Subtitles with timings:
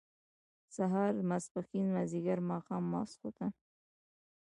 [0.75, 3.51] سهار، ماسپښين، مازيګر، ماښام، ماسخوتن